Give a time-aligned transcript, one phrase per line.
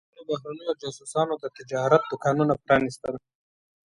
[0.03, 3.15] څو تنو بهرنیو جواسیسو د تجارت دوکانونه پرانیستل.